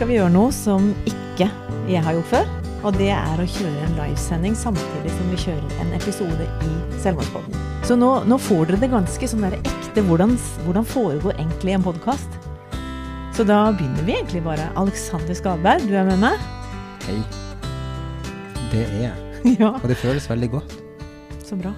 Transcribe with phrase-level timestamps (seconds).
[0.00, 1.44] skal vi gjøre noe som ikke
[1.90, 2.46] jeg har gjort før.
[2.88, 7.58] Og det er å kjøre en livesending samtidig som vi kjører en episode i Selvmordspodden.
[7.84, 10.00] Så nå, nå får dere det ganske sånn der ekte.
[10.06, 10.32] Hvordan,
[10.64, 12.38] hvordan foregår egentlig en podkast?
[13.36, 14.70] Så da begynner vi egentlig bare.
[14.80, 16.46] Alexander Skadberg, du er med meg?
[17.04, 17.18] Hei.
[18.72, 19.26] Det er jeg.
[19.60, 19.74] Ja.
[19.74, 20.78] Og det føles veldig godt.
[21.44, 21.74] Så bra.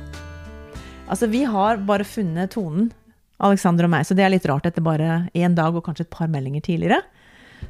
[1.11, 2.93] Altså, vi har bare funnet tonen,
[3.43, 6.15] Alexander og meg, så det er litt rart etter bare én dag og kanskje et
[6.15, 7.03] par meldinger tidligere.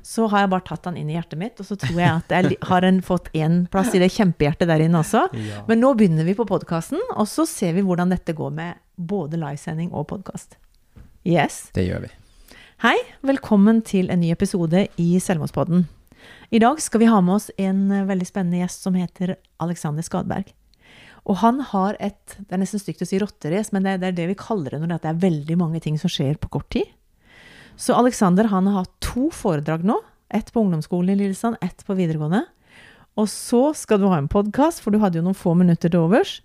[0.02, 2.32] Så har jeg bare tatt han inn i hjertet mitt, og så tror jeg at
[2.34, 5.26] jeg har en, fått én plass i det kjempehjertet der inne også.
[5.36, 5.62] Ja.
[5.68, 9.40] Men nå begynner vi på podkasten, og så ser vi hvordan dette går med både
[9.40, 10.56] livesending og podkast.
[11.28, 11.68] Yes.
[11.76, 12.14] Det gjør vi.
[12.82, 15.84] Hei, velkommen til en ny episode i Selvmordspodden.
[16.50, 20.02] I dag skal vi ha med oss en eh, veldig spennende gjest som heter Alexander
[20.02, 20.50] Skadberg.
[21.22, 24.16] Og han har et Det er nesten stygt å si rotterace, men det, det er
[24.16, 26.90] det vi kaller det når det er veldig mange ting som skjer på kort tid.
[27.82, 29.96] Så Alexander han har hatt to foredrag nå.
[30.30, 32.44] Ett på ungdomsskolen i Lillesand, ett på videregående.
[33.18, 36.04] Og så skal du ha en podkast, for du hadde jo noen få minutter til
[36.04, 36.36] overs.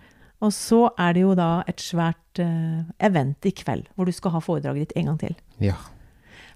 [0.41, 4.33] Og så er det jo da et svært uh, event i kveld, hvor du skal
[4.33, 5.37] ha foredraget ditt en gang til.
[5.61, 5.77] Ja.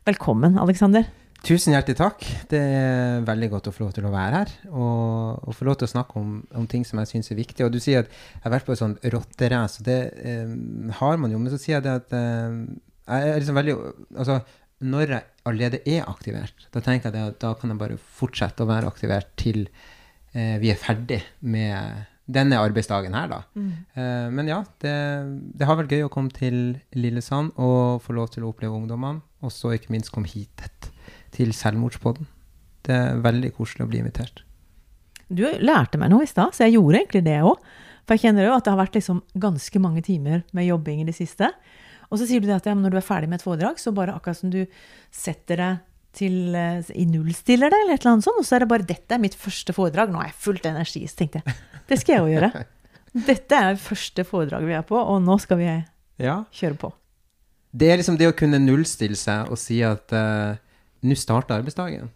[0.09, 1.05] Velkommen, Alexander.
[1.45, 2.25] Tusen hjertelig takk.
[2.49, 5.77] Det er veldig godt å få lov til å være her og, og få lov
[5.77, 7.65] til å snakke om, om ting som jeg syns er viktig.
[7.65, 11.21] Og du sier at jeg har vært på et sånt rotterace, og det um, har
[11.21, 11.41] man jo.
[11.41, 12.63] Men så sier jeg det at um,
[13.11, 13.75] jeg er liksom veldig
[14.15, 14.39] Altså,
[14.81, 18.69] når jeg allerede er aktivert, da tenker jeg at da kan jeg bare fortsette å
[18.69, 19.63] være aktivert til
[20.33, 23.39] eh, vi er ferdig med denne arbeidsdagen her, da.
[23.97, 24.93] Eh, men ja, det,
[25.57, 29.23] det har vært gøy å komme til Lillesand og få lov til å oppleve ungdommene,
[29.41, 30.67] og så ikke minst komme hit
[31.35, 32.29] til Selvmordspodden.
[32.85, 34.43] Det er veldig koselig å bli invitert.
[35.31, 37.61] Du lærte meg noe i stad, så jeg gjorde egentlig det òg.
[38.03, 41.07] For jeg kjenner jo at det har vært liksom ganske mange timer med jobbing i
[41.07, 41.51] det siste.
[42.11, 43.93] Og så sier du det at ja, når du er ferdig med et foredrag, så
[43.95, 44.65] bare akkurat som du
[45.15, 45.79] setter deg
[46.17, 48.83] til eh, i nullstiller deg, eller et eller annet sånt, og så er det bare
[48.87, 50.11] 'Dette er mitt første foredrag.
[50.11, 51.55] Nå har jeg fullt energi.' Så tenkte jeg
[51.87, 52.65] det skal jeg jo gjøre.
[53.31, 55.69] Dette er første foredrag vi er på, og nå skal vi
[56.19, 56.43] Ja.
[56.51, 56.91] kjøre på.
[57.71, 60.55] Det er liksom det å kunne nullstille seg og si at uh,
[61.03, 62.09] nå starter arbeidsdagen.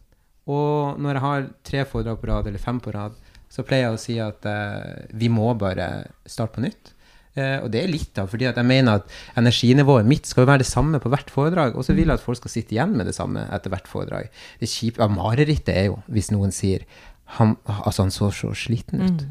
[0.47, 3.15] Og når jeg har tre foredrag på rad, eller fem på rad,
[3.49, 6.91] så pleier jeg å si at uh, vi må bare starte på nytt.
[7.35, 10.51] Eh, og det er litt av fordi at jeg mener at energinivået mitt skal jo
[10.53, 12.95] være det samme på hvert foredrag, og så vil jeg at folk skal sitte igjen
[12.95, 14.29] med det samme etter hvert foredrag.
[14.61, 16.85] Det kjipe av marerittet er jo hvis noen sier
[17.39, 19.25] han, altså han så så sliten ut.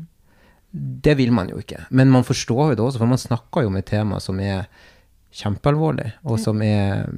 [0.75, 1.84] Det vil man jo ikke.
[1.94, 4.66] Men man forstår jo det også, for man snakker jo om et tema som er
[5.34, 7.09] kjempealvorlig, og som er,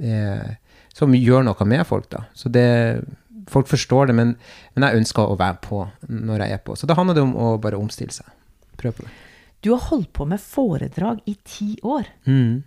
[0.00, 0.58] er
[0.92, 2.26] Som gjør noe med folk, da.
[2.34, 3.02] Så det
[3.48, 4.36] Folk forstår det, men,
[4.74, 6.76] men jeg ønsker å være på når jeg er på.
[6.78, 8.28] Så da handler det om å bare omstille seg.
[8.78, 9.10] Prøv på det.
[9.62, 12.08] Du har holdt på med foredrag i ti år.
[12.26, 12.62] Mm.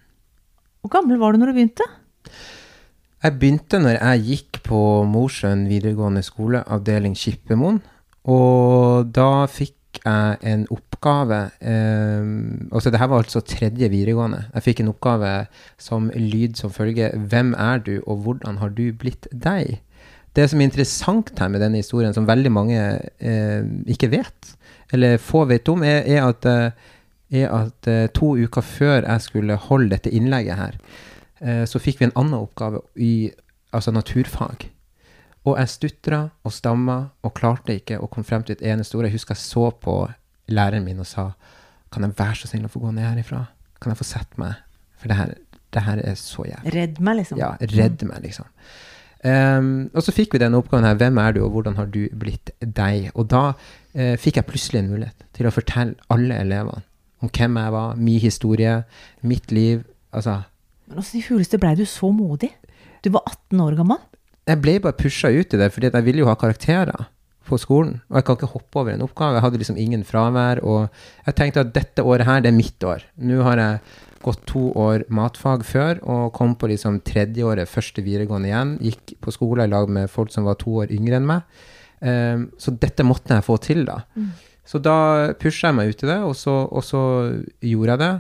[0.81, 1.88] Hvor gammel var du når du begynte?
[3.25, 4.79] Jeg begynte når jeg gikk på
[5.09, 7.81] Mosjøen videregående skole, avdeling Skippermoen.
[8.31, 12.25] Og da fikk jeg en oppgave eh,
[12.75, 14.45] altså det her var altså tredje videregående.
[14.53, 15.31] Jeg fikk en oppgave
[15.81, 19.79] som lyd som følger Hvem er du, og hvordan har du blitt deg?
[20.35, 22.79] Det som er interessant her med denne historien, som veldig mange
[23.23, 24.56] eh, ikke vet,
[24.94, 29.25] eller få vet om, er, er at, eh, er at eh, to uker før jeg
[29.25, 30.78] skulle holde dette innlegget her,
[31.41, 33.31] eh, så fikk vi en annen oppgave i
[33.75, 34.69] altså naturfag.
[35.45, 39.06] Og jeg stutra og stamma og klarte ikke å komme frem til et eneste ord.
[39.06, 39.97] Jeg husker jeg så på
[40.50, 41.31] læreren min og sa
[41.94, 43.45] Kan jeg være så snill å få gå ned herifra?
[43.79, 44.57] Kan jeg få sette meg?
[45.00, 45.29] For det her,
[45.72, 46.74] det her er så jævlig.
[46.74, 47.40] Redd meg, liksom.
[47.40, 48.50] Ja, redd meg, liksom.
[49.25, 50.97] Ehm, og så fikk vi denne oppgaven her.
[51.00, 53.09] Hvem er du, og hvordan har du blitt deg?
[53.16, 56.84] Og da uh, fikk jeg plutselig en mulighet til å fortelle alle elevene
[57.24, 58.75] om hvem jeg var, min historie,
[59.25, 59.81] mitt liv.
[60.13, 60.41] Altså,
[60.86, 62.52] Men åssen i huleste blei du så modig?
[63.02, 64.03] Du var 18 år gammel.
[64.46, 67.07] jeg ble bare pusha ut i det, fordi jeg ville jo ha karakterer
[67.46, 68.02] på skolen.
[68.09, 69.38] Og jeg kan ikke hoppe over en oppgave.
[69.38, 70.62] Jeg hadde liksom ingen fravær.
[70.66, 70.88] Og
[71.25, 73.06] jeg tenkte at dette året her, det er mitt år.
[73.18, 73.80] Nå har jeg
[74.25, 78.75] gått to år matfag før og kom på liksom tredjeåret, første videregående igjen.
[78.83, 81.63] Gikk på skole i lag med folk som var to år yngre enn meg.
[82.06, 84.01] Um, så dette måtte jeg få til, da.
[84.66, 84.98] Så da
[85.39, 87.01] pusha jeg meg ut i det, og så, og så
[87.62, 88.13] gjorde jeg det.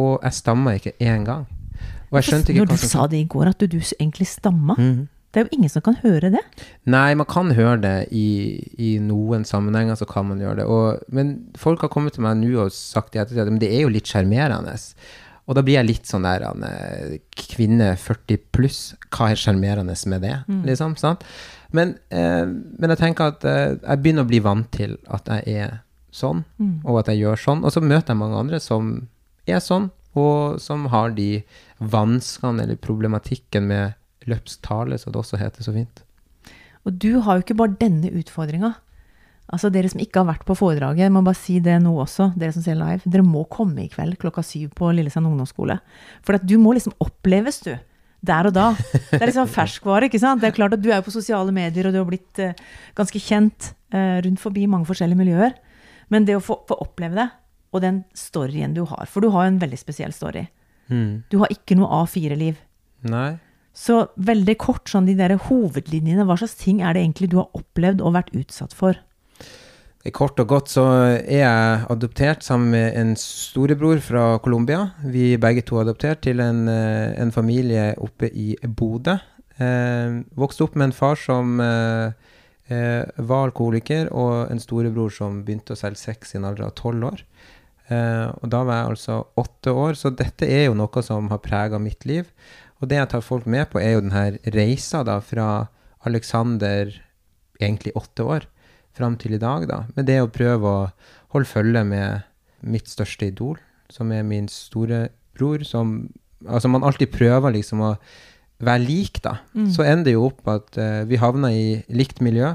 [0.00, 1.44] Og jeg stamma ikke én gang.
[2.10, 4.28] Og jeg skjønte ikke Når du som sa det i går, at du, du egentlig
[4.30, 4.76] stamma.
[4.78, 5.04] mm.
[5.36, 6.40] Det er jo ingen som kan høre det.
[6.88, 10.64] Nei, man kan høre det i, i noen sammenhenger, så kan man gjøre det.
[10.64, 13.68] Og, men folk har kommet til meg nå og sagt i ettertid at men det
[13.68, 14.72] er jo litt sjarmerende.
[15.46, 18.80] Og da blir jeg litt sånn der eh, Kvinne 40 pluss,
[19.14, 20.36] hva er sjarmerende med det?
[20.66, 21.22] Liksom, sant?
[21.74, 25.60] Men, eh, men jeg tenker at eh, jeg begynner å bli vant til at jeg
[25.66, 25.76] er
[26.14, 26.42] sånn,
[26.86, 27.62] og at jeg gjør sånn.
[27.62, 28.96] Og så møter jeg mange andre som
[29.46, 31.44] er sånn, og som har de
[31.78, 33.94] vanskene eller problematikken med
[34.26, 36.02] løpsk tale, som det også heter så fint.
[36.86, 38.72] Og du har jo ikke bare denne utfordringa.
[39.54, 42.32] Altså Dere som ikke har vært på foredraget, jeg må bare si det nå også,
[42.38, 43.04] dere som ser live.
[43.06, 45.78] Dere må komme i kveld klokka syv på Lillesand ungdomsskole.
[46.26, 47.76] For at du må liksom oppleves, du.
[48.26, 48.72] Der og da.
[49.12, 50.08] Det er liksom ferskvare.
[50.08, 50.42] ikke sant?
[50.42, 52.58] Det er klart at Du er på sosiale medier, og du har blitt uh,
[52.98, 55.54] ganske kjent uh, rundt forbi mange forskjellige miljøer.
[56.10, 57.30] Men det å få, få oppleve det,
[57.74, 60.46] og den storyen du har For du har jo en veldig spesiell story.
[60.90, 61.26] Mm.
[61.30, 62.58] Du har ikke noe A4-liv.
[63.10, 63.36] Nei.
[63.76, 67.50] Så veldig kort, sånn de der hovedlinjene, hva slags ting er det egentlig du har
[67.58, 68.96] opplevd og vært utsatt for?
[70.14, 70.84] Kort og godt så
[71.16, 74.90] er jeg adoptert sammen med en storebror fra Colombia.
[75.02, 79.16] Vi er begge to adoptert til en, eh, en familie oppe i Bodø.
[79.58, 82.12] Eh, vokste opp med en far som eh,
[82.68, 86.74] eh, var alkoholiker, og en storebror som begynte å selge sex i en alder av
[86.78, 87.24] tolv år.
[87.88, 91.42] Eh, og da var jeg altså åtte år, så dette er jo noe som har
[91.44, 92.28] prega mitt liv.
[92.82, 95.68] Og det jeg tar folk med på, er jo denne reisa da fra
[96.06, 96.92] Alexander,
[97.56, 98.46] egentlig åtte år,
[98.96, 99.82] fram til i dag, da.
[99.96, 100.86] Med det å prøve å
[101.34, 102.24] holde følge med
[102.66, 103.58] mitt største idol,
[103.92, 105.98] som er min storebror, som
[106.46, 107.94] Altså, man alltid prøver liksom å
[108.62, 109.38] være lik, da.
[109.56, 109.70] Mm.
[109.72, 112.52] Så ender det jo opp at uh, vi havner i likt miljø.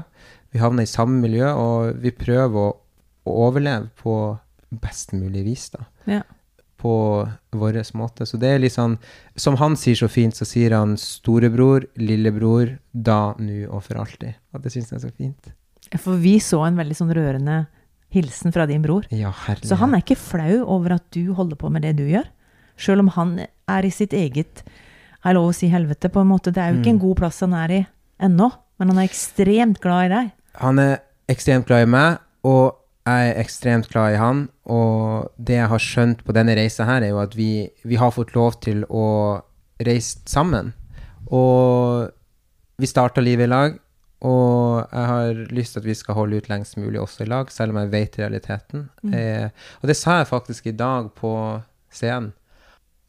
[0.54, 2.70] Vi havner i samme miljø, og vi prøver å,
[3.26, 4.14] å overleve på
[4.82, 5.84] best mulig vis, da.
[6.08, 6.22] Ja.
[6.82, 6.94] På
[7.54, 8.26] vår måte.
[8.26, 8.96] Så det er litt sånn
[9.38, 14.38] Som han sier så fint, så sier han storebror, lillebror, da, nu og for alltid.
[14.54, 15.52] Og det syns jeg er så fint.
[16.00, 17.64] For vi så en veldig sånn rørende
[18.12, 19.06] hilsen fra din bror.
[19.12, 19.68] Ja, herlig.
[19.68, 22.28] Så han er ikke flau over at du holder på med det du gjør.
[22.80, 24.64] Selv om han er i sitt eget
[25.22, 26.50] jeg lov å si helvete, på en måte.
[26.50, 27.80] Det er jo ikke en god plass han er i
[28.26, 28.48] ennå,
[28.78, 30.32] men han er ekstremt glad i deg.
[30.58, 30.96] Han er
[31.30, 32.74] ekstremt glad i meg, og
[33.06, 34.42] jeg er ekstremt glad i han.
[34.66, 38.14] Og det jeg har skjønt på denne reisa her, er jo at vi, vi har
[38.14, 39.06] fått lov til å
[39.82, 40.72] reise sammen.
[41.30, 42.10] Og
[42.82, 43.78] vi starta livet i lag,
[44.22, 47.50] og jeg har lyst til at vi skal holde ut lengst mulig også i lag,
[47.50, 48.84] selv om jeg vet realiteten.
[49.10, 49.48] Eh,
[49.80, 51.32] og det sa jeg faktisk i dag på
[51.90, 52.30] scenen.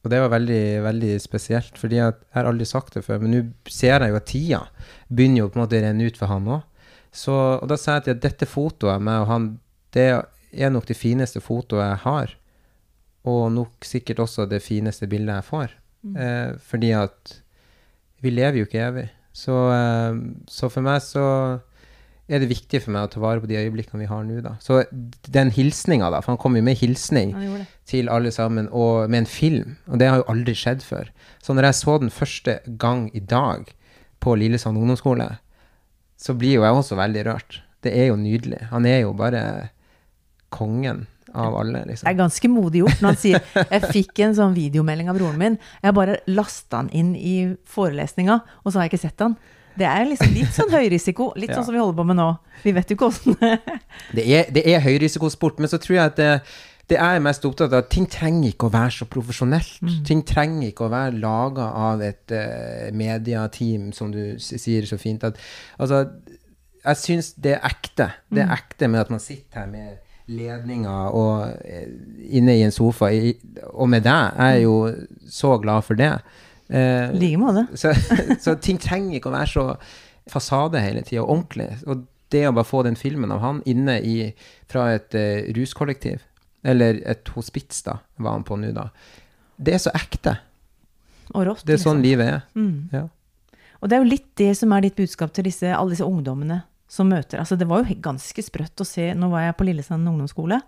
[0.04, 3.44] Og det var veldig, veldig spesielt, fordi jeg har aldri sagt det før, men nå
[3.71, 4.60] ser jeg jo at tida
[5.07, 6.65] begynner jo på en måte å renne ut for han òg.
[7.31, 9.48] Og da sa jeg til at dette fotoet med og han,
[9.95, 12.36] det er nok det fineste fotoet jeg har.
[13.30, 15.77] Og nok sikkert også det fineste bildet jeg får.
[16.19, 17.38] Eh, fordi at
[18.24, 19.07] vi lever jo ikke evig.
[19.34, 21.26] Så, eh, så for meg så
[22.32, 24.54] er det viktig for meg å ta vare på de øyeblikkene vi har nå, da.
[24.64, 24.84] Så
[25.28, 27.34] den hilsninga, da, for han kom jo med hilsning
[27.90, 29.76] til alle sammen, og med en film.
[29.92, 31.12] Og det har jo aldri skjedd før.
[31.44, 33.74] Så når jeg så den første gang i dag
[34.24, 35.28] på Lillesand ungdomsskole,
[36.16, 37.60] så blir jo jeg også veldig rørt.
[37.84, 38.62] Det er jo nydelig.
[38.72, 39.44] Han er jo bare
[40.54, 42.06] kongen av alle, Liksom.
[42.06, 43.42] Det er ganske modig gjort når han sier
[43.72, 45.58] Jeg fikk en sånn videomelding av broren min.
[45.84, 47.36] Jeg bare lasta han inn i
[47.70, 49.38] forelesninga, og så har jeg ikke sett han.
[49.74, 51.32] Det er liksom litt sånn høyrisiko.
[51.36, 51.56] Litt Ja.
[51.58, 52.28] sånn som vi holder på med nå.
[52.64, 53.38] Vi vet jo ikke åssen
[54.14, 56.28] Det er, det er høyrisikosport, men så tror jeg at det,
[56.92, 59.80] det er jeg mest opptatt av at ting trenger ikke å være så profesjonelt.
[60.06, 65.24] Ting trenger ikke å være laga av et uh, mediateam, som du sier så fint.
[65.26, 65.40] At,
[65.82, 66.04] altså,
[66.84, 68.12] jeg syns det er ekte.
[68.30, 69.98] Det er ekte med at man sitter her med
[70.38, 71.90] ledninger og eh,
[72.38, 73.34] inne i en sofa, i,
[73.72, 74.38] og med deg.
[74.38, 74.78] Jeg er jo
[75.30, 76.14] så glad for det.
[76.70, 77.68] Eh, I like måte.
[77.78, 77.94] så,
[78.44, 79.68] så ting trenger ikke å være så
[80.32, 81.70] fasade hele tida, ordentlig.
[81.88, 84.18] Og det å bare få den filmen av han inne i,
[84.72, 86.24] fra et uh, ruskollektiv,
[86.66, 88.88] eller et hospits, da, var han på nå, da.
[89.60, 90.38] Det er så ekte.
[91.34, 91.66] Og rått.
[91.68, 92.08] Det er sånn liksom.
[92.08, 92.46] livet er.
[92.58, 92.78] Mm.
[92.96, 93.04] Ja.
[93.84, 96.63] Og det er jo litt det som er ditt budskap til disse, alle disse ungdommene
[96.94, 97.42] som møter.
[97.42, 100.60] Altså det var jo ganske sprøtt å se Nå var jeg på Lillesand ungdomsskole,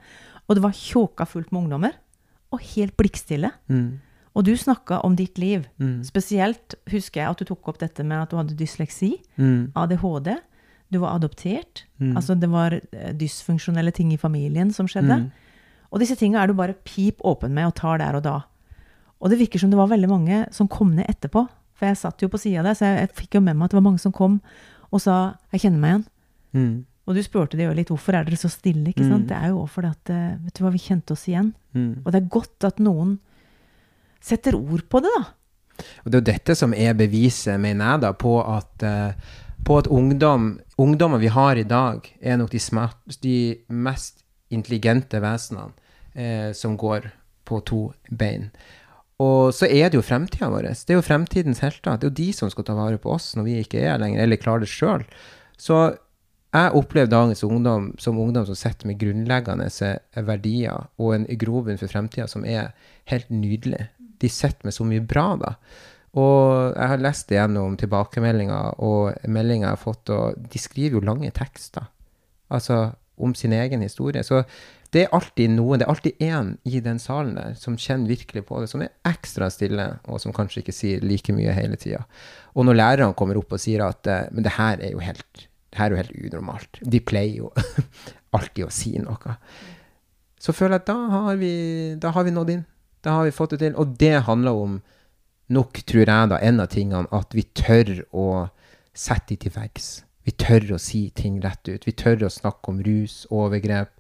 [0.45, 1.93] og det var tjåka fullt med ungdommer.
[2.53, 3.49] Og helt blikkstille.
[3.69, 3.99] Mm.
[4.35, 5.63] Og du snakka om ditt liv.
[5.81, 6.03] Mm.
[6.07, 9.71] Spesielt husker jeg at du tok opp dette med at du hadde dysleksi, Mm.
[9.75, 10.35] ADHD,
[10.93, 11.83] du var adoptert.
[11.99, 12.15] Mm.
[12.15, 15.25] Altså det var eh, dysfunksjonelle ting i familien som skjedde.
[15.25, 15.31] Mm.
[15.91, 18.37] Og disse tinga er du bare pip åpen med og tar der og da.
[19.19, 21.47] Og det virker som det var veldig mange som kom ned etterpå.
[21.75, 23.75] For jeg satt jo på sida der, så jeg, jeg fikk jo med meg at
[23.75, 24.39] det var mange som kom
[24.91, 26.07] og sa 'jeg kjenner meg igjen'.
[26.55, 26.85] Mm.
[27.05, 28.89] Og du spurte det jo litt 'hvorfor er dere så stille'?
[28.89, 29.25] ikke sant?
[29.25, 29.29] Mm.
[29.29, 31.53] Det er jo fordi at eh, vet du hva, vi kjente oss igjen.
[31.75, 32.01] Mm.
[32.03, 33.19] Og det er godt at noen
[34.21, 35.25] setter ord på det, da.
[36.03, 39.13] Og det er jo dette som er beviset, mener jeg, da, på at, eh,
[39.65, 45.21] på at ungdom, ungdommer vi har i dag, er nok de, smart, de mest intelligente
[45.21, 45.73] vesenene
[46.15, 47.11] eh, som går
[47.45, 48.49] på to bein.
[49.21, 50.67] Og så er det jo fremtida vår.
[50.73, 51.95] Det er jo fremtidens helter.
[51.97, 54.01] Det er jo de som skal ta vare på oss når vi ikke er her
[54.01, 55.05] lenger, eller klarer det sjøl.
[55.57, 55.95] Så
[56.55, 59.67] jeg opplever dagens ungdom som ungdom som sitter med grunnleggende
[60.27, 62.71] verdier og en grobunn for fremtida som er
[63.11, 63.89] helt nydelig.
[64.23, 65.55] De sitter med så mye bra, da.
[66.15, 71.03] Og jeg har lest igjennom tilbakemeldinger og meldinger jeg har fått, og de skriver jo
[71.03, 71.89] lange tekster.
[72.47, 74.23] Altså om sin egen historie.
[74.23, 74.43] Så
[74.95, 78.45] det er alltid noen, det er alltid én i den salen der som kjenner virkelig
[78.47, 82.05] på det, som er ekstra stille, og som kanskje ikke sier like mye hele tida.
[82.55, 85.47] Og når lærerne kommer opp og sier at eh, men det her er jo helt,
[85.77, 87.51] her er jo helt unormalt, de pleier jo
[88.37, 89.35] alltid å si noe,
[90.45, 91.53] så føler jeg at da har vi,
[92.01, 92.65] da har vi nådd inn.
[93.05, 93.77] Da har vi fått det til.
[93.81, 94.75] Og det handler om
[95.53, 98.27] nok, tror jeg, da, en av tingene, at vi tør å
[98.95, 99.89] sette de til veggs.
[100.25, 101.85] Vi tør å si ting rett ut.
[101.85, 103.91] Vi tør å snakke om rus, overgrep.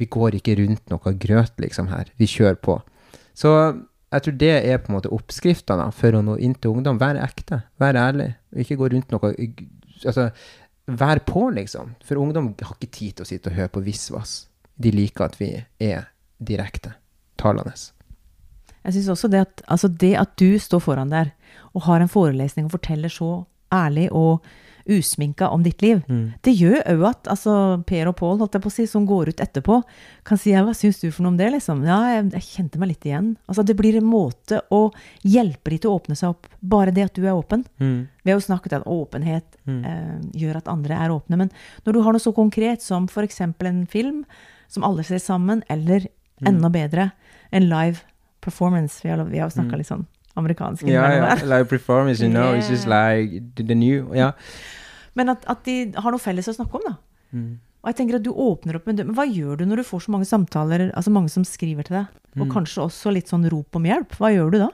[0.00, 2.08] Vi går ikke rundt noe grøt, liksom, her.
[2.20, 2.78] Vi kjører på.
[3.36, 3.52] Så
[4.14, 7.00] jeg tror det er på en måte oppskrifta for å nå inn til ungdom.
[7.02, 7.64] Vær ekte.
[7.80, 8.32] Vær ærlig.
[8.64, 9.32] Ikke gå rundt noe
[10.04, 10.24] Altså,
[10.86, 11.94] vær på, liksom.
[12.04, 14.36] For ungdom har ikke tid til å sitte og høre på visvas.
[14.74, 15.50] De liker at vi
[15.82, 16.10] er
[16.42, 16.94] direkte
[17.40, 17.74] talende.
[18.84, 21.32] Jeg syns også det at, altså det at du står foran der
[21.72, 24.44] og har en forelesning og forteller så ærlig og
[24.84, 26.24] usminka om ditt liv, mm.
[26.44, 27.54] det gjør òg at altså,
[27.88, 29.80] Per og Pål, holdt jeg på å si, som går ut etterpå,
[30.28, 31.84] kan si 'hva syns du for noe om det', liksom?
[31.88, 33.34] Ja, jeg, jeg, kjente meg litt igjen.
[33.48, 34.90] Altså, det blir en måte å
[35.22, 36.48] hjelpe de til å åpne seg opp.
[36.60, 37.64] Bare det at du er åpen.
[37.80, 38.08] Mm.
[38.22, 39.84] Vi har jo snakket om at åpenhet mm.
[39.84, 41.40] eh, gjør at andre er åpne.
[41.40, 41.52] Men
[41.84, 43.40] når du har noe så konkret som f.eks.
[43.40, 44.24] en film
[44.68, 46.08] som alle ser sammen, eller
[46.40, 46.48] mm.
[46.48, 47.10] enda bedre,
[47.50, 48.04] en live
[48.44, 49.00] performance.
[49.04, 49.80] Vi har, vi har snakka mm.
[49.80, 50.06] litt sånn
[50.40, 50.86] amerikansk.
[50.90, 51.34] Ja, ja.
[51.44, 52.52] Like performance, you know.
[52.52, 52.58] Yeah.
[52.58, 54.14] It's just like the, new.
[54.14, 54.32] yeah.
[55.14, 56.96] Men at, at, de har noe felles å snakke om, da.
[57.34, 57.52] Mm.
[57.84, 59.04] Og jeg tenker at du åpner opp det.
[59.04, 62.00] Men hva gjør du når du får så mange samtaler, altså mange som skriver til
[62.00, 62.54] deg, og mm.
[62.54, 64.16] kanskje også litt sånn rop om hjelp?
[64.18, 64.70] Hva gjør du da?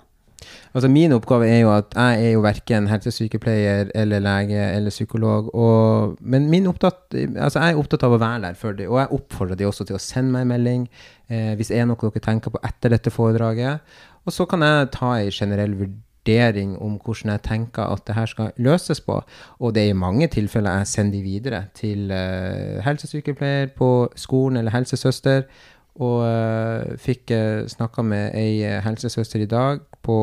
[0.72, 5.50] Altså Min oppgave er jo at jeg er jo verken helsesykepleier eller lege eller psykolog.
[5.54, 9.00] Og, men min opptatt, altså jeg er opptatt av å være der for dem, og
[9.02, 10.86] jeg oppfordrer dem også til å sende meg en melding
[11.28, 13.92] eh, hvis det er noe dere tenker på etter dette foredraget.
[14.26, 18.26] Og så kan jeg ta en generell vurdering om hvordan jeg tenker at det her
[18.26, 19.20] skal løses på.
[19.58, 24.56] Og det er i mange tilfeller jeg sender de videre til uh, helsesykepleier på skolen
[24.56, 25.42] eller helsesøster.
[26.00, 30.18] Og uh, fikk uh, snakka med ei helsesøster i dag på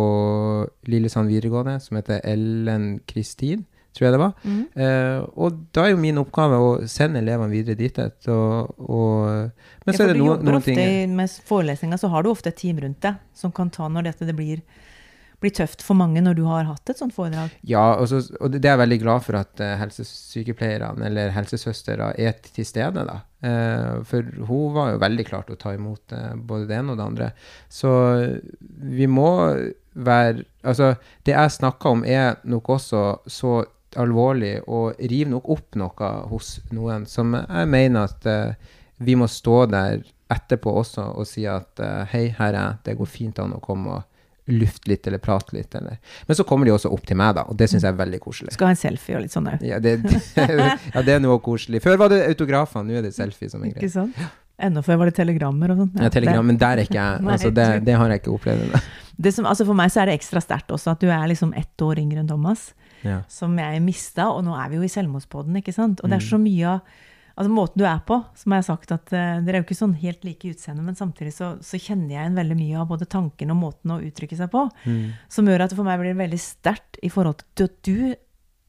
[0.87, 3.65] Lillesand videregående som heter Ellen Kristin,
[3.97, 4.33] tror jeg det var.
[4.43, 4.63] Mm.
[4.85, 8.01] Eh, og da er jo min oppgave å sende elevene videre dit.
[8.31, 12.31] Og, og, men så ja, er det noen, noen ting Med forelesninger så har du
[12.31, 14.61] ofte et team rundt deg som kan ta når dette det blir
[15.41, 17.53] blir tøft for mange når du har hatt et sånt foredrag?
[17.69, 22.11] Ja, og, så, og det er jeg veldig glad for at uh, helsesykepleierne eller helsesøstre
[22.17, 23.05] er til stede.
[23.05, 23.19] da.
[23.45, 26.95] Uh, for hun var jo veldig klar til å ta imot uh, både det ene
[26.95, 27.31] og det andre.
[27.69, 27.91] Så
[28.97, 29.31] vi må
[29.97, 33.01] være Altså, det jeg snakker om, er nok også
[33.31, 33.61] så
[33.97, 38.27] alvorlig og river nok opp noe hos noen som jeg mener at
[38.97, 43.09] vi må stå der etterpå også og si at hei, her er jeg, det går
[43.09, 45.75] fint an å komme og lufte litt eller prate litt.
[45.75, 45.97] Eller.
[46.25, 48.19] Men så kommer de også opp til meg, da, og det syns jeg er veldig
[48.23, 48.55] koselig.
[48.55, 49.63] Skal ha en selfie og litt sånn òg.
[49.67, 49.97] Ja, det,
[50.95, 51.81] ja, det er noe koselig.
[51.83, 53.83] Før var det autografer, nå er det selfie som er greit.
[53.83, 54.21] Ikke sant?
[54.57, 55.91] Enda før var det telegrammer og sånn.
[55.99, 57.25] Ja, ja telegram, men der er ikke jeg.
[57.35, 58.65] Altså, det, det, har jeg ikke opplevd.
[58.69, 59.47] ennå.
[59.51, 62.01] altså for meg så er det ekstra sterkt også at du er liksom ett år
[62.01, 62.71] yngre enn Thomas.
[63.07, 63.19] Ja.
[63.31, 66.03] Som jeg mista, og nå er vi jo i selvmordspodden, ikke sant.
[66.03, 66.31] Og det er mm.
[66.31, 66.97] så mye av
[67.37, 69.77] Altså Måten du er på, som jeg har sagt, at uh, dere er jo ikke
[69.77, 73.05] sånn helt like utseende, men samtidig så, så, kjenner jeg igjen veldig mye av både
[73.13, 75.03] tanken og måten å uttrykke seg på, mm.
[75.35, 77.99] som gjør at det for meg blir veldig sterkt i forhold til at du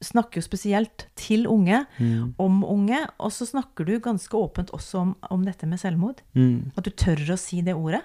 [0.05, 2.35] snakker jo spesielt til unge, mm.
[2.39, 6.21] om unge, og så snakker du ganske åpent også om, om dette med selvmord.
[6.37, 6.69] Mm.
[6.77, 8.03] At du tør å si det ordet.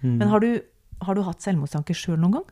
[0.00, 0.16] Mm.
[0.22, 0.50] Men har du,
[1.04, 2.48] har du hatt selvmordstanker sjøl noen gang?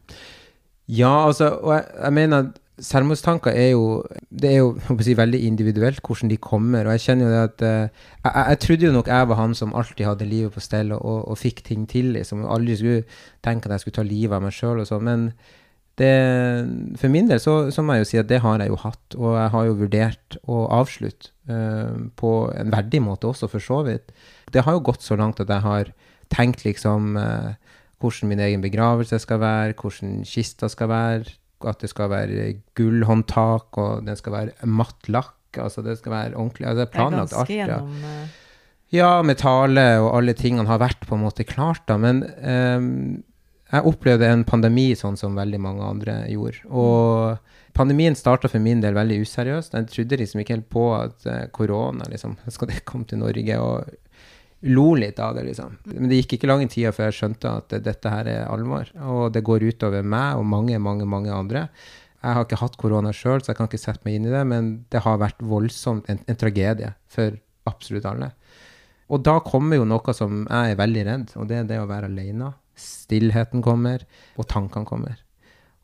[0.92, 6.02] Ja, altså, og jeg, jeg mener Selvmordstanker er jo det er jo si, veldig individuelt
[6.04, 6.84] hvordan de kommer.
[6.84, 9.54] og Jeg kjenner jo det at uh, jeg, jeg, trodde jo nok jeg var han
[9.56, 12.12] som alltid hadde livet på stell og, og, og fikk ting til.
[12.18, 13.06] liksom, Aldri skulle
[13.44, 15.08] tenke at jeg skulle ta livet av meg sjøl og sånn.
[15.08, 15.24] Men
[15.96, 16.12] det,
[17.00, 19.16] for min del så, så, må jeg jo si at det har jeg jo hatt.
[19.16, 23.80] Og jeg har jo vurdert å avslutte uh, på en verdig måte også, for så
[23.88, 24.12] vidt.
[24.52, 25.94] Det har jo gått så langt at jeg har
[26.28, 27.56] tenkt liksom uh,
[28.04, 33.78] hvordan min egen begravelse skal være, hvordan kista skal være at det skal være gullhåndtak,
[33.80, 35.34] og den skal være matt lakk.
[35.62, 36.66] Altså det skal være ordentlig.
[36.66, 37.54] Altså det er planlagt alt.
[37.54, 37.78] Ja.
[37.80, 38.34] Eh,
[38.94, 41.96] ja, med tale og alle tingene har vært på en måte klart, da.
[41.98, 43.22] Men um,
[43.72, 46.62] jeg opplevde en pandemi sånn som veldig mange andre gjorde.
[46.70, 49.74] Og pandemien starta for min del veldig useriøst.
[49.74, 53.58] Jeg trodde liksom ikke helt på at uh, korona liksom, skal det komme til Norge.
[53.58, 53.96] og
[54.68, 55.76] lo litt av det, liksom.
[55.92, 58.90] Men det gikk ikke lange tida før jeg skjønte at dette her er alvor.
[59.06, 61.66] Og det går utover meg og mange, mange, mange andre.
[62.22, 64.42] Jeg har ikke hatt korona sjøl, så jeg kan ikke sette meg inn i det,
[64.48, 67.36] men det har vært voldsomt en, en, tragedie for
[67.70, 68.32] absolutt alle.
[69.12, 71.90] Og da kommer jo noe som jeg er veldig redd, og det er det å
[71.90, 72.50] være alene.
[72.76, 74.02] Stillheten kommer,
[74.34, 75.20] og tankene kommer.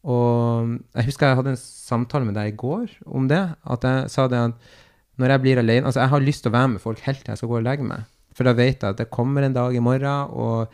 [0.03, 3.45] Og jeg husker jeg hadde en samtale med deg i går om det.
[3.63, 4.73] At jeg sa det at
[5.21, 7.31] når jeg blir alene Altså, jeg har lyst til å være med folk helt til
[7.31, 8.09] jeg skal gå og legge meg.
[8.37, 10.33] For da vet jeg at det kommer en dag i morgen.
[10.33, 10.73] og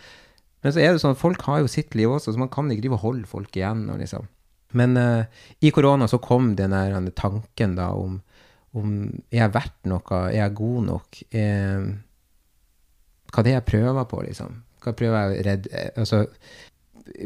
[0.63, 2.71] men så er det sånn at folk har jo sitt liv også, så man kan
[2.71, 3.85] ikke drive og holde folk igjen.
[3.93, 4.27] Og liksom.
[4.79, 8.19] Men uh, i korona så kom den der tanken da om,
[8.77, 8.97] om
[9.31, 11.21] er jeg verdt noe, er jeg god nok?
[11.31, 11.87] Er,
[13.33, 14.59] hva det er jeg prøver på, liksom?
[14.83, 16.21] Hva prøver jeg å redde Altså,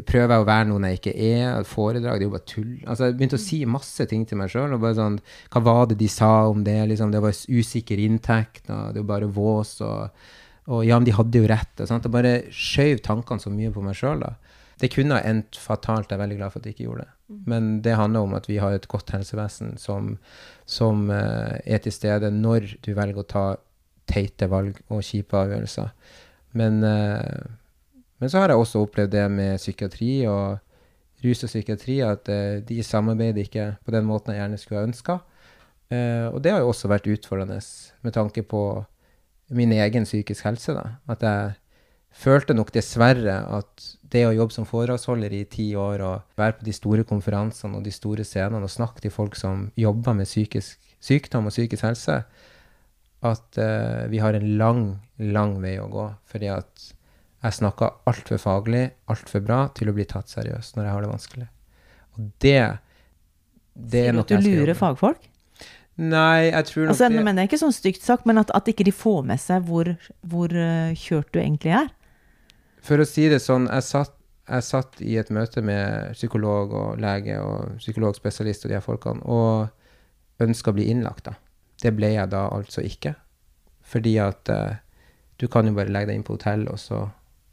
[0.07, 1.65] prøver jeg å være noen jeg ikke er?
[1.67, 2.71] Foredrag, det er jo bare tull.
[2.85, 4.77] Altså, jeg begynte å si masse ting til meg sjøl.
[4.97, 5.19] Sånn,
[5.53, 6.79] hva var det de sa om det?
[6.91, 9.77] Liksom, det var usikker inntekt, og det var bare vås.
[9.85, 10.09] og
[10.71, 11.81] og ja, men de hadde jo rett.
[11.89, 12.05] Sant?
[12.07, 14.23] Jeg bare skjøv tankene så mye på meg sjøl.
[14.79, 16.09] Det kunne ha endt fatalt.
[16.09, 17.15] Jeg er veldig glad for at de ikke gjorde det.
[17.27, 17.41] Mm.
[17.51, 20.13] Men det handler om at vi har et godt helsevesen som,
[20.69, 23.45] som uh, er til stede når du velger å ta
[24.09, 25.91] teite valg og kjipe avgjørelser.
[26.59, 27.43] Men uh,
[28.23, 30.61] men så har jeg også opplevd det med psykiatri og
[31.25, 34.87] rus og psykiatri, at uh, de samarbeider ikke på den måten jeg gjerne skulle ha
[34.87, 35.17] ønska.
[35.91, 37.59] Uh, eh, og det har jo også vært utfordrende
[38.07, 38.61] med tanke på
[39.51, 40.71] min egen psykisk helse.
[40.71, 40.85] Da.
[41.11, 41.51] At jeg
[42.23, 46.67] følte nok dessverre at det å jobbe som foredragsholder i ti år og være på
[46.69, 50.79] de store konferansene og de store scenene og snakke til folk som jobber med psykisk
[51.03, 52.21] sykdom og psykisk helse,
[53.23, 54.83] at uh, vi har en lang,
[55.19, 56.11] lang vei å gå.
[56.31, 56.93] Fordi at
[57.43, 61.11] jeg snakker altfor faglig, altfor bra til å bli tatt seriøst når jeg har det
[61.11, 61.47] vanskelig.
[62.15, 62.59] Og det,
[63.73, 64.39] det er noe jeg.
[64.39, 65.29] Sier du at du lurer fagfolk?
[65.99, 68.49] Nei, jeg tror nok altså, det Men det er ikke sånn stygt sagt, men at,
[68.57, 69.91] at ikke de får med seg hvor,
[70.25, 71.91] hvor uh, kjørt du egentlig er?
[72.83, 74.15] For å si det sånn, jeg satt,
[74.49, 79.21] jeg satt i et møte med psykolog og lege og psykologspesialist og de her folkene,
[79.23, 81.37] og ønska å bli innlagt, da.
[81.83, 83.13] Det ble jeg da altså ikke.
[83.87, 84.79] Fordi at uh,
[85.39, 87.03] du kan jo bare legge deg inn på hotell, og så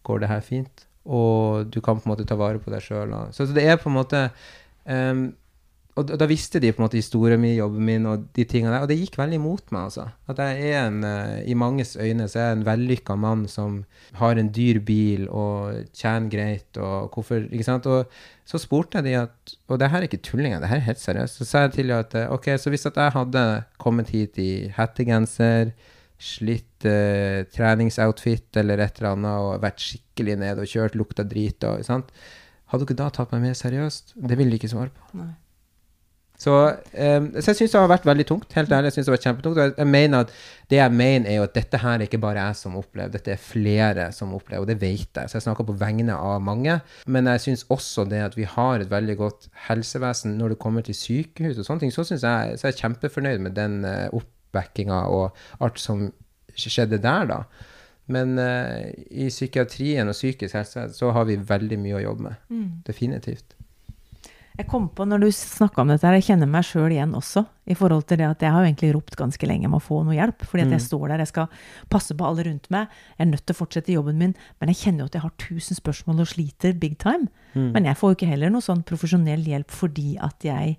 [0.06, 0.86] går det her fint.
[1.04, 3.14] Og du kan på en måte ta vare på deg sjøl.
[3.32, 4.26] Så det er på en måte
[4.84, 5.30] um,
[5.98, 8.84] og da visste de på en måte historien min, jobben min og de tingene der.
[8.84, 10.06] Og det gikk veldig imot meg, altså.
[10.30, 13.80] At jeg er en uh, I manges øyne så er jeg en vellykka mann som
[14.20, 17.88] har en dyr bil og tjener greit og hvorfor Ikke sant.
[17.90, 18.06] Og
[18.46, 21.02] så spurte jeg de at Og det her er ikke tullinger, det her er helt
[21.02, 21.40] seriøst.
[21.40, 23.44] Så sa jeg til dem at eh, OK, så hvis at jeg hadde
[23.78, 25.74] kommet hit i hettegenser
[26.20, 31.64] slitt eh, treningsoutfit eller et eller annet og vært skikkelig nede og kjørt, lukta drit
[31.68, 32.12] og sant?
[32.70, 34.14] Hadde dere da tatt meg mer seriøst?
[34.14, 35.18] Det ville de ikke svare på.
[35.18, 35.32] Nei.
[36.40, 38.54] Så, um, så jeg syns det har vært veldig tungt.
[38.56, 39.58] Helt ærlig, jeg synes det har vært kjempetungt.
[39.58, 40.30] Og jeg, jeg mener at
[40.72, 43.34] det jeg mener, er jo at dette her er ikke bare jeg som opplever, dette
[43.34, 45.28] er flere som opplever, og det vet jeg.
[45.28, 46.78] Så jeg snakker på vegne av mange.
[47.12, 50.86] Men jeg syns også det at vi har et veldig godt helsevesen når det kommer
[50.86, 54.30] til sykehus og sånne ting, så, jeg, så er jeg kjempefornøyd med den uh, opp
[54.54, 56.08] backinga og alt som
[56.56, 57.42] skjedde der, da.
[58.10, 62.44] Men uh, i psykiatrien og psykisk helse så har vi veldig mye å jobbe med.
[62.50, 62.68] Mm.
[62.86, 63.54] Definitivt.
[64.60, 67.46] Jeg kom på når du snakka om dette, her, jeg kjenner meg sjøl igjen også.
[67.70, 70.02] i forhold til det at Jeg har jo egentlig ropt ganske lenge om å få
[70.04, 70.42] noe hjelp.
[70.44, 70.88] fordi at jeg mm.
[70.88, 71.46] står der, jeg skal
[71.88, 72.88] passe på alle rundt meg.
[73.16, 74.34] Jeg er nødt til å fortsette jobben min.
[74.60, 77.30] Men jeg kjenner jo at jeg har tusen spørsmål og sliter big time.
[77.54, 77.70] Mm.
[77.72, 80.76] Men jeg får jo ikke heller noe sånn profesjonell hjelp fordi at jeg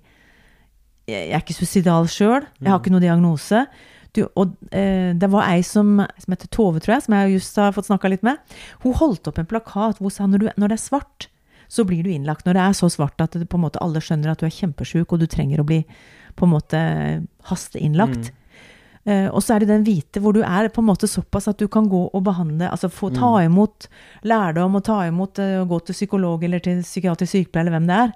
[1.10, 2.46] Jeg er ikke suicidal sjøl.
[2.60, 2.82] Jeg har mm.
[2.82, 3.64] ikke noen diagnose.
[4.12, 7.56] Du, og eh, det var ei som, som heter Tove, tror jeg, som jeg just
[7.58, 8.40] har fått snakka litt med.
[8.84, 11.28] Hun holdt opp en plakat hvor hun sa når, du, når det er svart,
[11.72, 12.44] så blir du innlagt.
[12.44, 14.52] Når det er så svart at det, på en måte alle skjønner at du er
[14.52, 15.80] kjempesjuk, og du trenger å bli
[16.36, 16.82] på en måte
[17.48, 18.28] hasteinnlagt.
[18.28, 18.41] Mm.
[19.02, 21.58] Uh, og så er det den hvite, hvor du er på en måte såpass at
[21.58, 23.48] du kan gå og behandle Altså få ta mm.
[23.48, 23.88] imot
[24.30, 27.96] lærdom og ta imot og gå til psykolog eller til psykiatrisk sykepleier eller hvem det
[27.98, 28.12] er.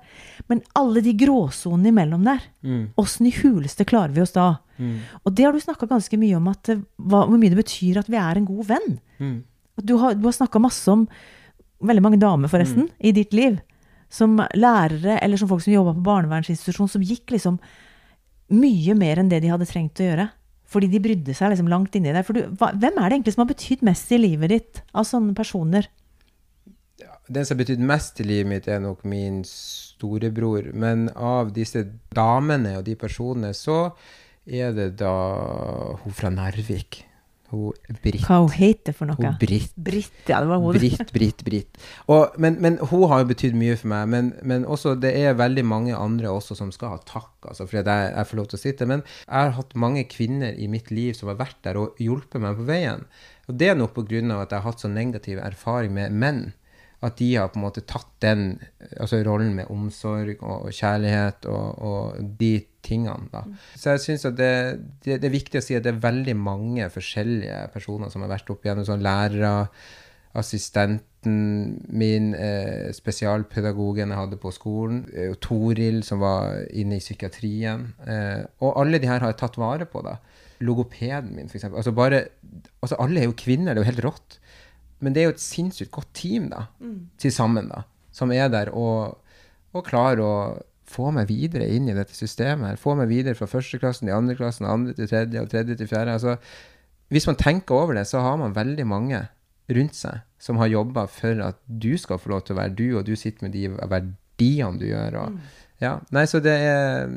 [0.47, 2.47] Men alle de gråsonene imellom der,
[2.95, 3.33] åssen mm.
[3.33, 4.53] i huleste klarer vi oss da?
[4.79, 4.95] Mm.
[5.25, 7.99] Og det har du snakka ganske mye om, at, uh, hva, hvor mye det betyr
[8.05, 8.99] at vi er en god venn.
[9.19, 9.37] Mm.
[9.83, 11.09] Du har, du har snakka masse om
[11.83, 12.97] veldig mange damer, forresten, mm.
[13.11, 13.59] i ditt liv.
[14.13, 17.59] Som lærere eller som folk som jobba på barnevernsinstitusjon, som gikk liksom
[18.55, 20.31] mye mer enn det de hadde trengt å gjøre.
[20.67, 22.27] Fordi de brydde seg liksom langt inni der.
[22.27, 25.37] Du, hva, hvem er det egentlig som har betydd mest i livet ditt av sånne
[25.39, 25.89] personer?
[27.01, 30.73] Ja, den som har betydd mest i livet mitt, er nok min storebror.
[30.75, 31.85] Men av disse
[32.17, 33.93] damene og de personene, så
[34.47, 35.15] er det da
[36.03, 37.05] hun fra Narvik.
[37.51, 38.25] Hun Britt.
[38.27, 39.19] Hva hun heter for noe?
[39.21, 39.75] Hun Britt.
[39.79, 40.75] Britt, ja, det var hun.
[40.75, 41.81] Britt, Britt, Britt.
[42.11, 44.11] Og, men, men, hun har jo betydd mye for meg.
[44.13, 47.79] Men, men, også, det er veldig mange andre også som skal ha takk, altså, at
[47.79, 48.91] jeg, jeg, får lov til å sitte.
[48.91, 52.43] Men jeg har hatt mange kvinner i mitt liv som har vært der og hjulpet
[52.43, 53.07] meg på veien.
[53.47, 54.23] Og det er nok pga.
[54.43, 56.47] at jeg har hatt så negativ erfaring med menn
[57.05, 58.57] at de har på en måte tatt den
[58.97, 62.55] altså rollen med omsorg og, kjærlighet og, og de
[62.87, 63.29] tingene.
[63.33, 63.43] Da.
[63.47, 63.59] Mm.
[63.75, 64.55] Så jeg syns det,
[65.05, 68.33] det, det, er viktig å si at det er veldig mange forskjellige personer som har
[68.37, 69.55] vært opp igjennom, sånn lærere,
[70.37, 71.03] assistenten
[71.89, 77.87] min, eh, spesialpedagogen jeg hadde på skolen, eh, Toril som var inne i psykiatrien.
[78.07, 80.19] Eh, og alle de her har jeg tatt vare på, da.
[80.61, 81.69] Logopeden min, f.eks.
[81.69, 82.29] Altså bare
[82.81, 84.39] Altså alle er jo kvinner, det er jo helt rått.
[85.01, 86.69] Men det er jo et sinnssykt godt team, da,
[87.19, 89.19] til sammen, da, som er der og,
[89.75, 90.35] og klarer å
[90.91, 92.71] få meg videre inn i dette systemet.
[92.71, 96.13] her, Få meg videre fra førsteklassen til andreklassen, andre til tredje og tredje til fjerde.
[96.13, 96.37] altså
[97.09, 99.21] hvis man tenker over det, så har man veldig mange
[99.71, 102.87] rundt seg som har jobba for at du skal få lov til å være du,
[102.99, 105.19] og du sitter med de verdiene du gjør.
[105.23, 105.39] Og,
[105.83, 107.09] ja, nei, så det er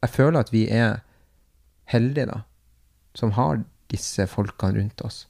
[0.00, 1.02] Jeg føler at vi er
[1.92, 2.38] heldige, da,
[3.14, 3.60] som har
[3.92, 5.26] disse folkene rundt oss.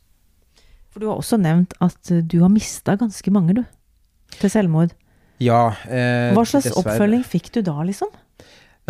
[0.93, 3.65] For du har også nevnt at eh, du har mista ganske mange, du.
[4.39, 4.95] Til selvmord.
[5.41, 6.97] Ja, eh, Hva slags dessverre.
[6.97, 8.11] oppfølging fikk du da, liksom?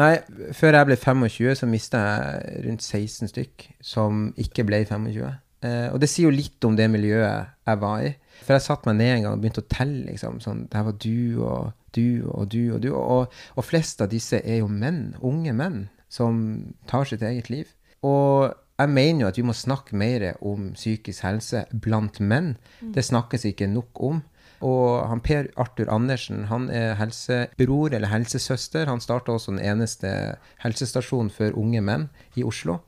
[0.01, 0.15] Nei,
[0.57, 5.35] før jeg ble 25, så mista jeg rundt 16 stykk som ikke ble 25.
[5.63, 8.15] Eh, og det sier jo litt om det miljøet jeg var i.
[8.41, 10.07] For jeg satte meg ned en gang og begynte å telle.
[10.09, 12.89] liksom, sånn, Det her var du og du og du og du.
[12.95, 17.69] Og, og flest av disse er jo menn, unge menn, som tar sitt eget liv.
[18.03, 22.55] Og jeg mener jo at vi må snakke mer om psykisk helse blant menn.
[22.81, 24.23] Det snakkes ikke nok om.
[24.67, 28.91] Og han Per Arthur Andersen han er helsebror eller helsesøster.
[28.91, 32.81] Han starta også den eneste helsestasjonen for unge menn i Oslo.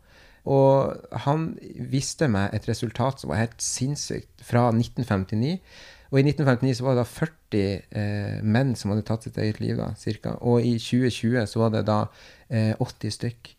[0.42, 1.52] Og han
[1.92, 5.58] viste meg et resultat som var helt sinnssykt, fra 1959.
[6.12, 7.60] Og i 1959 så var det da 40
[8.02, 10.34] eh, menn som hadde tatt sitt eget liv, da, cirka.
[10.44, 12.00] Og i 2020 så var det da
[12.50, 13.52] eh, 80 stykk.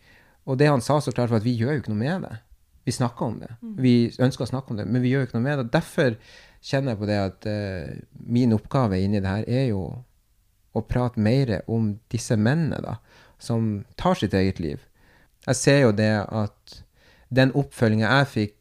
[0.52, 2.36] Og det han sa så klart, var at vi gjør jo ikke noe med det.
[2.84, 3.54] Vi snakker om det.
[3.80, 5.70] Vi ønsker å snakke om det, men vi gjør jo ikke noe med det.
[5.72, 6.18] Derfor
[6.64, 7.92] kjenner på det at uh,
[8.24, 9.84] min oppgave inni det her er jo
[10.74, 12.98] å prate mer om disse mennene, da,
[13.38, 14.82] som tar sitt eget liv.
[15.46, 16.78] Jeg ser jo det at
[17.34, 18.60] den oppfølginga jeg fikk,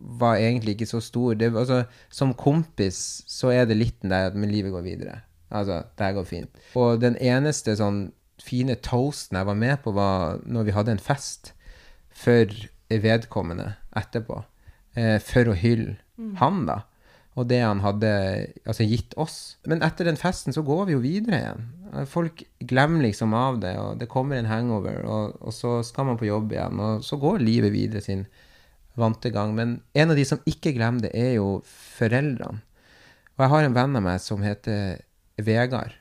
[0.00, 1.34] var egentlig ikke så stor.
[1.36, 5.18] Det, altså, som kompis så er det litt den der at men livet går videre.
[5.50, 6.62] Altså, det her går fint.
[6.78, 8.06] Og den eneste sånn
[8.40, 11.52] fine toasten jeg var med på, var når vi hadde en fest
[12.08, 12.48] for
[12.88, 14.40] vedkommende etterpå.
[14.96, 15.98] Eh, for å hylle
[16.40, 16.80] han, da.
[17.40, 18.10] Og det han hadde
[18.66, 19.38] altså, gitt oss.
[19.70, 21.68] Men etter den festen så går vi jo videre igjen.
[22.10, 26.20] Folk glemmer liksom av det, og det kommer en hangover, og, og så skal man
[26.20, 28.26] på jobb igjen, og så går livet videre sin
[29.00, 29.54] vante gang.
[29.56, 31.62] Men en av de som ikke glemmer det, er jo
[31.96, 32.60] foreldrene.
[33.34, 35.00] Og jeg har en venn av meg som heter
[35.40, 35.94] Vegard.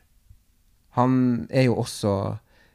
[1.00, 1.14] Han
[1.48, 2.14] er jo også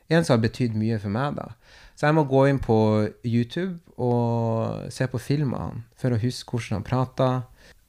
[0.08, 1.50] en som har betydd mye for meg, da.
[1.94, 2.76] Så jeg må gå inn på
[3.22, 7.42] YouTube og se på han for å huske hvordan han prater,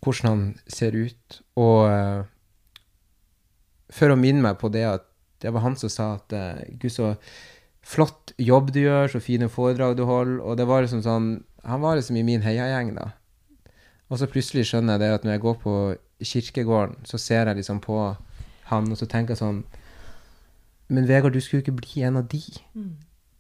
[0.06, 2.24] hvordan han ser ut, og uh,
[3.96, 5.06] for å minne meg på det at
[5.44, 7.14] det var han som sa at uh, Gud, så
[7.86, 11.30] flott jobb du gjør, så fine foredrag du holder, og det var liksom sånn
[11.66, 13.08] Han var liksom i min heiagjeng, da.
[14.14, 15.74] Og så plutselig skjønner jeg det at når jeg går på
[16.22, 17.98] kirkegården, så ser jeg liksom på
[18.70, 19.64] han, og så tenker jeg sånn
[20.94, 22.44] Men Vegard, du skulle jo ikke bli en av de.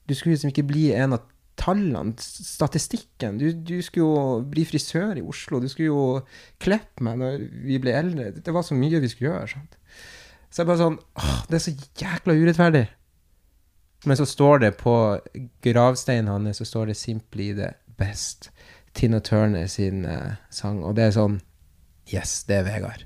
[0.10, 1.28] Du skulle liksom ikke bli en av
[1.60, 3.40] tallene, statistikken.
[3.40, 5.62] Du, du skulle jo bli frisør i Oslo.
[5.64, 6.20] Du skulle jo
[6.62, 8.30] klippe meg når vi ble eldre.
[8.36, 9.48] Det var så mye vi skulle gjøre.
[9.56, 9.80] sant?
[10.50, 12.86] Så jeg bare sånn åh, Det er så jækla urettferdig.
[14.06, 14.96] Men så står det på
[15.66, 18.52] gravsteinen hans så står det 'Simply the Best'.
[18.94, 20.84] Tina Turner sin uh, sang.
[20.84, 21.42] Og det er sånn
[22.14, 23.06] Yes, det er Vegard.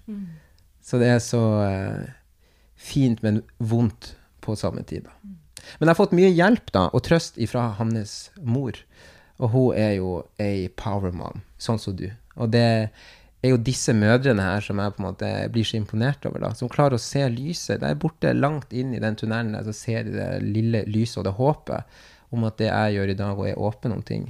[0.83, 2.09] Så det er så uh,
[2.75, 5.07] fint, men vondt på samme tid.
[5.07, 5.12] Da.
[5.79, 8.77] Men jeg har fått mye hjelp da, og trøst ifra hans mor.
[9.39, 12.09] Og hun er jo ei power mom, sånn som du.
[12.39, 12.65] Og det
[13.39, 16.51] er jo disse mødrene her som jeg på en måte blir så imponert over, da.
[16.57, 17.79] Som klarer å se lyset.
[17.83, 21.29] Der borte, langt inn i den tunnelen, der, så ser de det lille lyset og
[21.29, 22.01] det håpet
[22.35, 24.27] om at det jeg gjør i dag, og er åpen om ting,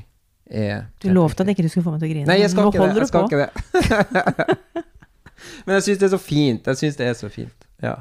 [0.50, 2.30] er Du lovte at ikke du skulle få meg til å grine.
[2.30, 3.02] Nei, jeg skal Nå ikke det.
[3.02, 4.86] Jeg skal ikke det.
[5.66, 6.70] Men jeg syns det er så fint.
[6.72, 7.68] Jeg syns det er så fint.
[7.84, 7.96] Ja.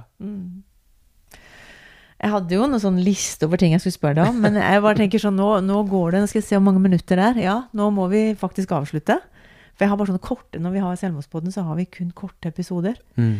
[2.18, 4.82] Jeg hadde jo noen sånn liste over ting jeg skulle spørre deg om, men jeg
[4.82, 7.26] bare tenker sånn, nå, nå går det, nå skal jeg se hvor mange minutter det
[7.28, 7.40] er.
[7.44, 9.20] Ja, nå må vi faktisk avslutte.
[9.76, 12.50] For jeg har bare sånne korte, når vi har Selvmordspodden, så har vi kun korte
[12.50, 12.98] episoder.
[13.14, 13.36] Mm.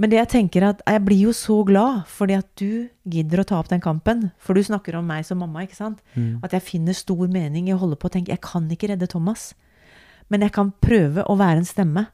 [0.00, 3.46] Men det jeg tenker at jeg blir jo så glad fordi at du gidder å
[3.46, 4.30] ta opp den kampen.
[4.42, 6.00] For du snakker om meg som mamma, ikke sant?
[6.16, 6.40] Mm.
[6.46, 9.10] At jeg finner stor mening i å holde på og tenke jeg kan ikke redde
[9.12, 9.52] Thomas.
[10.32, 12.08] Men jeg kan prøve å være en stemme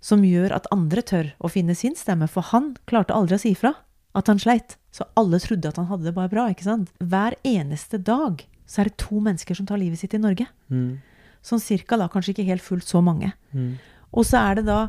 [0.00, 2.26] som gjør at andre tør å finne sin stemme.
[2.32, 3.76] For han klarte aldri å si ifra
[4.14, 4.76] at han sleit.
[4.92, 6.48] Så alle trodde at han hadde det bare bra.
[6.50, 6.90] ikke sant?
[6.98, 10.46] Hver eneste dag så er det to mennesker som tar livet sitt i Norge.
[10.70, 10.98] Mm.
[11.42, 12.08] Sånn cirka, da.
[12.08, 13.32] Kanskje ikke helt fullt så mange.
[13.54, 13.78] Mm.
[14.12, 14.88] Og så er det da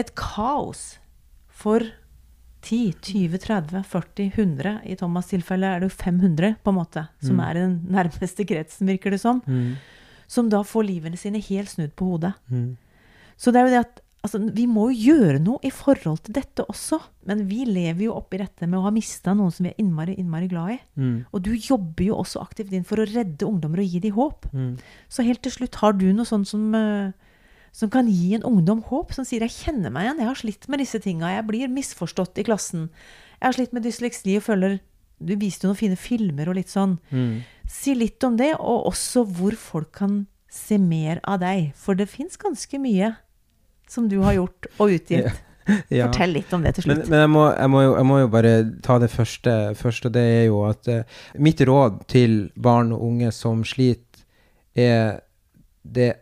[0.00, 0.98] et kaos
[1.48, 1.80] for
[2.62, 4.80] 10, 20, 30, 40, 100.
[4.84, 7.44] I Thomas' tilfelle er det jo 500, på en måte, som Mm.
[7.48, 9.40] er den nærmeste kretsen, virker det som.
[9.46, 9.76] Mm.
[10.28, 12.34] Som da får livene sine helt snudd på hodet.
[12.50, 12.76] Mm.
[13.36, 16.34] Så det er jo det at Altså, vi må jo gjøre noe i forhold til
[16.36, 16.98] dette også.
[17.28, 20.18] Men vi lever jo oppi dette med å ha mista noen som vi er innmari,
[20.20, 20.78] innmari glad i.
[21.00, 21.14] Mm.
[21.32, 24.50] Og du jobber jo også aktivt inn for å redde ungdommer og gi dem håp.
[24.52, 24.74] Mm.
[25.08, 27.38] Så helt til slutt, har du noe sånt som, eh,
[27.72, 29.14] som kan gi en ungdom håp?
[29.16, 32.36] Som sier 'jeg kjenner meg igjen, jeg har slitt med disse tinga, jeg blir misforstått
[32.36, 32.90] i klassen'.
[33.40, 34.80] Jeg har slitt med dysleksi og føler
[35.22, 36.98] Du viste jo noen fine filmer og litt sånn.
[37.12, 37.42] Mm.
[37.68, 41.74] Si litt om det, og også hvor folk kan se mer av deg.
[41.74, 43.16] For det fins ganske mye
[43.90, 45.26] som du har gjort og utgitt.
[45.26, 45.36] Ja.
[46.08, 47.04] Fortell litt om det til slutt.
[47.10, 50.14] men jeg, må, jeg, må jo, jeg må jo bare ta det første først, og
[50.16, 54.24] det er jo at uh, mitt råd til barn og unge som sliter,
[54.78, 55.20] er
[55.82, 56.12] det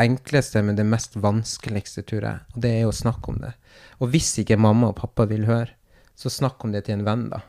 [0.00, 2.42] enkleste, men det mest vanskeligste, tror jeg.
[2.54, 3.52] Og det er å snakke om det.
[4.02, 5.72] Og hvis ikke mamma og pappa vil høre,
[6.18, 7.40] så snakk om det til en venn, da,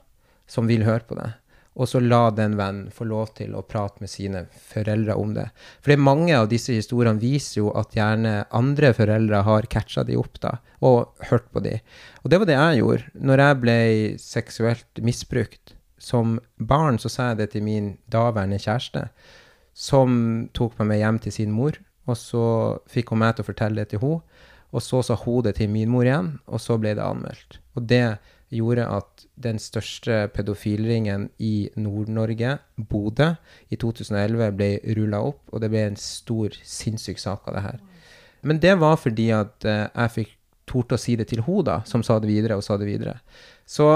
[0.49, 1.31] som vil høre på det.
[1.75, 5.49] Og så la den vennen få lov til å prate med sine foreldre om det.
[5.83, 10.39] For mange av disse historiene viser jo at gjerne andre foreldre har catcha de opp
[10.43, 11.77] da, og hørt på de.
[12.23, 13.09] Og det var det jeg gjorde.
[13.27, 13.79] Når jeg ble
[14.23, 19.09] seksuelt misbrukt som barn, så sa jeg det til min daværende kjæreste,
[19.75, 21.75] som tok meg med hjem til sin mor.
[22.05, 22.45] Og så
[22.91, 24.23] fikk hun meg til å fortelle det til henne.
[24.75, 27.59] Og så sa hun det til min mor igjen, og så ble det anmeldt.
[27.75, 28.17] Og det
[28.53, 33.33] gjorde at den største pedofilringen i Nord-Norge, Bodø,
[33.69, 37.83] i 2011 ble rulla opp, og det ble en stor, sinnssyk sak av det her.
[38.45, 40.33] Men det var fordi at eh, jeg fikk
[40.69, 43.19] tort å si det til henne, som sa det videre og sa det videre.
[43.65, 43.89] Så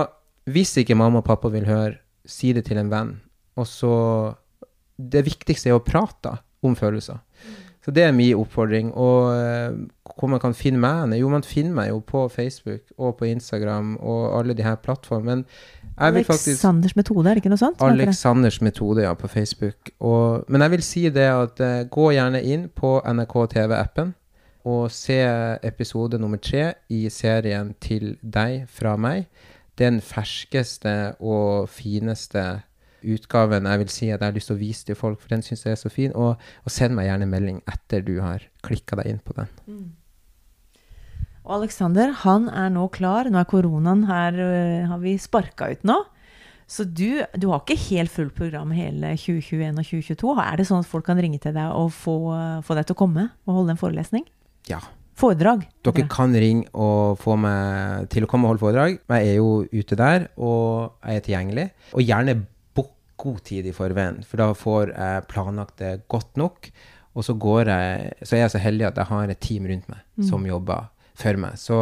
[0.50, 3.18] hvis ikke mamma og pappa vil høre, si det til en venn.
[3.58, 3.96] Og så
[5.00, 7.22] Det viktigste er å prate om følelser.
[7.86, 8.92] Så det er min oppfordring.
[8.94, 9.76] Og eh,
[10.20, 11.16] hvor man kan finne meg?
[11.20, 15.46] Jo, man finner meg jo på Facebook og på Instagram og alle de her plattformene.
[15.98, 17.82] Aleksanders metode, er det ikke noe sånt?
[17.84, 19.92] Alexanders metode, ja, på Facebook.
[20.00, 24.16] Og, men jeg vil si det at eh, gå gjerne inn på NRK TV-appen
[24.68, 25.18] og se
[25.64, 29.30] episode nummer tre i serien Til deg fra meg.
[29.80, 32.44] Den ferskeste og fineste
[33.04, 35.46] utgaven jeg vil si at jeg har lyst til å vise til folk, for den
[35.46, 36.14] syns jeg er så fin.
[36.16, 39.50] Og, og send meg gjerne melding etter du har klikka deg inn på den.
[41.50, 43.30] Og Alexander, han er nå klar.
[43.32, 45.98] Nå er koronaen her, øh, har vi sparka ut nå.
[46.70, 50.36] Så du, du har ikke helt fullt program hele 2021 og 2022.
[50.44, 52.98] Er det sånn at folk kan ringe til deg og få, øh, få deg til
[52.98, 54.28] å komme og holde en forelesning?
[54.70, 54.84] Ja.
[55.20, 55.66] Foredrag?
[55.84, 59.00] Dere kan ringe og få meg til å komme og holde foredrag.
[59.10, 61.66] Jeg er jo ute der, og jeg er tilgjengelig.
[61.98, 62.38] Og gjerne
[63.20, 66.72] god tid i forveien, for da får jeg planlagt det godt nok.
[67.18, 69.88] Og så, går jeg, så er jeg så heldig at jeg har et team rundt
[69.92, 70.88] meg som jobber
[71.20, 71.58] for meg.
[71.60, 71.80] Så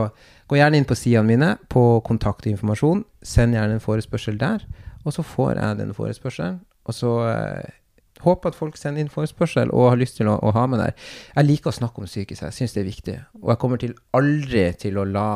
[0.49, 3.03] gå gjerne inn på sidene mine på kontakt og informasjon.
[3.21, 4.63] Send gjerne en forespørsel der,
[5.03, 6.61] og så får jeg den forespørselen.
[6.87, 7.75] Og så eh,
[8.23, 11.09] håper at folk sender inn forespørsel og har lyst til å, å ha meg der.
[11.35, 13.17] Jeg liker å snakke om psykisk, jeg syns det er viktig.
[13.43, 15.29] Og jeg kommer til aldri til å la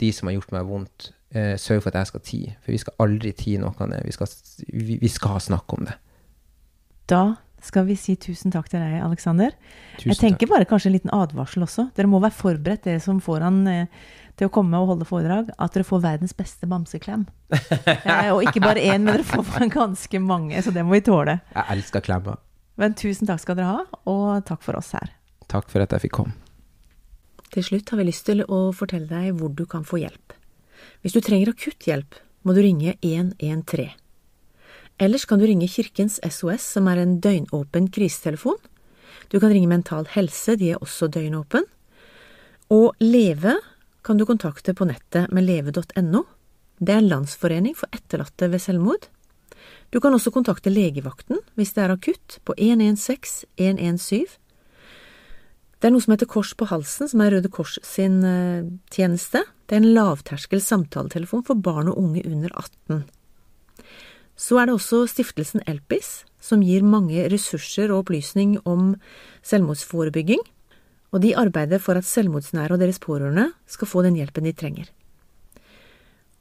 [0.00, 2.54] de som har gjort meg vondt, eh, sørge for at jeg skal tie.
[2.64, 4.04] For vi skal aldri tie noe ned.
[4.08, 4.30] Vi skal,
[4.72, 5.98] vi, vi skal snakke om det.
[7.10, 7.24] Da
[7.66, 9.54] skal vi si tusen takk til deg, Alexander.
[9.96, 11.88] Tusen Jeg tenker bare kanskje en liten advarsel også.
[11.96, 14.06] Dere må være forberedt, dere som får han eh,
[14.38, 17.26] til å komme og holde foredrag, at dere får verdens beste bamseklem.
[17.56, 21.38] eh, og ikke bare én, men dere får ganske mange, så det må vi tåle.
[21.54, 22.42] Jeg elsker klemmer.
[22.76, 25.14] Men tusen takk skal dere ha, og takk for oss her.
[25.50, 26.36] Takk for at jeg fikk komme.
[27.54, 30.34] Til slutt har vi lyst til å fortelle deg hvor du kan få hjelp.
[31.02, 33.94] Hvis du trenger akutt hjelp, må du ringe 113.
[35.02, 38.56] Ellers kan du ringe Kirkens SOS, som er en døgnåpen krisetelefon.
[39.28, 41.66] Du kan ringe Mental Helse, de er også døgnåpen.
[42.72, 43.58] Og Leve
[44.06, 46.22] kan du kontakte på nettet med leve.no.
[46.78, 49.08] Det er en landsforening for etterlatte ved selvmord.
[49.90, 54.26] Du kan også kontakte legevakten hvis det er akutt, på 116 117.
[55.86, 59.44] Det er noe som heter Kors på halsen, som er Røde Kors sin eh, tjeneste.
[59.70, 63.04] Det er en lavterskel samtaletelefon for barn og unge under 18.
[64.34, 68.96] Så er det også stiftelsen Elpis, som gir mange ressurser og opplysning om
[69.46, 70.42] selvmordsforebygging,
[71.14, 74.90] og de arbeider for at selvmordsnære og deres pårørende skal få den hjelpen de trenger.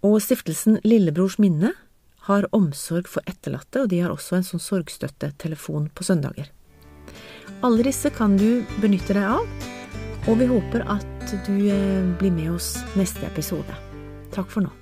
[0.02, 1.76] Og stiftelsen Lillebrors minne
[2.32, 6.50] har omsorg for etterlatte, og de har også en sånn sorgstøttetelefon på søndager.
[7.66, 9.70] Alle disse kan du benytte deg av,
[10.30, 13.78] og vi håper at du eh, blir med oss neste episode.
[14.36, 14.74] Takk for nå.